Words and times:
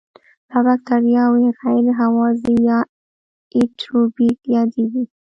دا 0.49 0.57
بکټریاوې 0.65 1.47
غیر 1.59 1.85
هوازی 2.01 2.55
یا 2.69 2.79
انئیروبیک 3.59 4.37
یادیږي. 4.55 5.03